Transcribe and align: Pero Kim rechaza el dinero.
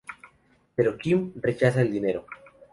Pero 0.75 0.97
Kim 0.97 1.31
rechaza 1.39 1.79
el 1.81 1.91
dinero. 1.91 2.25